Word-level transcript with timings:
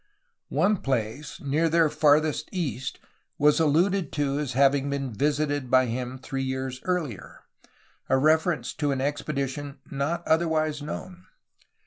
One 0.49 0.77
place 0.77 1.39
near 1.41 1.69
their 1.69 1.87
farthest 1.87 2.49
east 2.51 2.97
was 3.37 3.59
alluded 3.59 4.11
to 4.13 4.39
as 4.39 4.53
having 4.53 4.89
been 4.89 5.13
visited 5.13 5.69
by 5.69 5.85
him 5.85 6.17
three 6.17 6.41
years 6.41 6.81
earlier,— 6.85 7.41
a 8.09 8.17
reference 8.17 8.73
to 8.81 8.91
an 8.91 8.99
ex 8.99 9.21
pedition 9.21 9.75
not 9.91 10.27
otherwise 10.27 10.81
known. 10.81 11.27